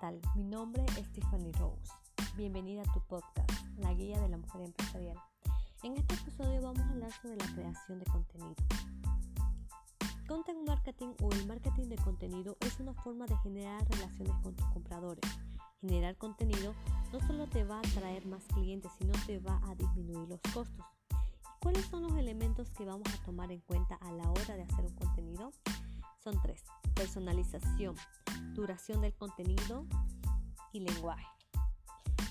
[0.00, 0.18] tal?
[0.34, 1.92] Mi nombre es Tiffany Rose.
[2.34, 5.16] Bienvenida a tu podcast, La Guía de la Mujer Empresarial.
[5.82, 8.54] En este episodio vamos a hablar sobre la creación de contenido.
[10.26, 14.66] Content marketing o el marketing de contenido es una forma de generar relaciones con tus
[14.68, 15.30] compradores.
[15.82, 16.74] Generar contenido
[17.12, 20.86] no solo te va a traer más clientes, sino te va a disminuir los costos.
[21.10, 24.62] ¿Y cuáles son los elementos que vamos a tomar en cuenta a la hora de
[24.62, 25.52] hacer un contenido?
[26.24, 26.64] Son tres.
[26.94, 27.96] Personalización,
[28.54, 29.86] duración del contenido
[30.72, 31.26] y lenguaje.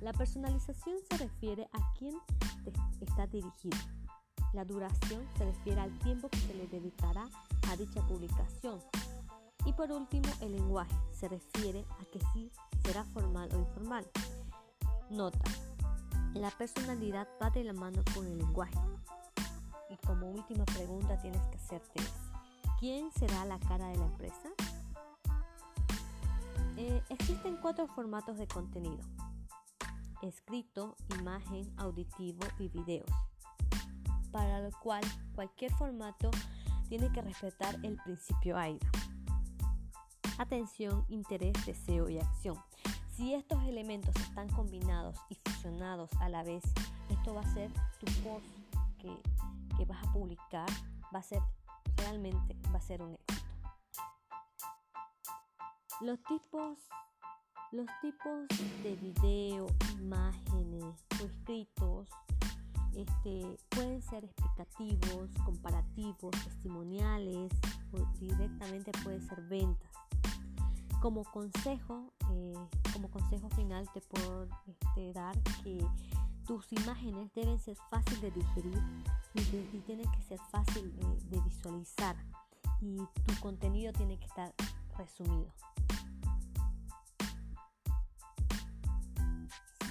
[0.00, 2.16] La personalización se refiere a quién
[3.00, 3.78] está dirigido.
[4.52, 7.24] La duración se refiere al tiempo que se le dedicará
[7.68, 8.80] a dicha publicación.
[9.64, 12.50] Y por último, el lenguaje se refiere a que si
[12.84, 14.04] será formal o informal.
[15.10, 15.50] Nota,
[16.34, 18.78] la personalidad va de la mano con el lenguaje.
[19.88, 22.02] Y como última pregunta tienes que hacerte
[22.82, 24.48] ¿quién será la cara de la empresa?
[26.84, 28.98] Eh, existen cuatro formatos de contenido.
[30.20, 33.08] Escrito, imagen, auditivo y videos.
[34.32, 35.04] Para lo cual
[35.36, 36.32] cualquier formato
[36.88, 38.84] tiene que respetar el principio AIDA.
[40.38, 42.56] Atención, interés, deseo y acción.
[43.12, 46.64] Si estos elementos están combinados y fusionados a la vez,
[47.10, 48.44] esto va a ser tu post
[48.98, 49.16] que,
[49.76, 50.68] que vas a publicar,
[51.14, 51.42] va a ser
[51.96, 53.41] realmente va a ser un éxito.
[56.02, 56.78] Los tipos,
[57.70, 58.48] los tipos
[58.82, 59.68] de video,
[60.00, 62.08] imágenes o escritos
[62.96, 67.52] este, pueden ser explicativos, comparativos, testimoniales
[67.92, 69.92] o directamente pueden ser ventas.
[71.00, 72.54] Como consejo, eh,
[72.92, 75.86] como consejo final te puedo este, dar que
[76.48, 78.82] tus imágenes deben ser fáciles de digerir
[79.34, 82.16] y, tienen que ser fácil eh, de visualizar
[82.80, 84.52] y tu contenido tiene que estar
[84.98, 85.46] resumido.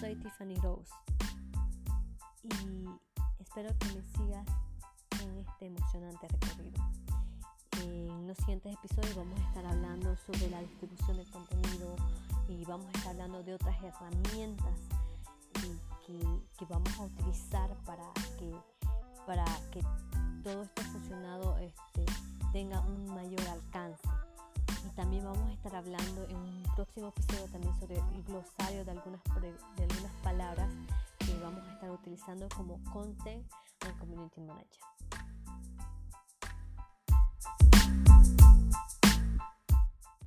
[0.01, 0.91] Soy Tiffany Rose
[2.41, 2.87] y
[3.39, 4.47] espero que me sigas
[5.21, 6.83] en este emocionante recorrido.
[7.83, 11.95] En los siguientes episodios vamos a estar hablando sobre la distribución del contenido
[12.47, 14.79] y vamos a estar hablando de otras herramientas
[16.07, 18.55] que, vamos a utilizar para que,
[19.27, 19.81] para que
[20.43, 22.05] todo esto funcionado este,
[22.51, 24.07] tenga un mayor alcance
[24.95, 29.21] también vamos a estar hablando en un próximo episodio también sobre el glosario de algunas,
[29.77, 30.69] de algunas palabras
[31.19, 33.45] que vamos a estar utilizando como Content
[33.85, 35.00] and Community Manager.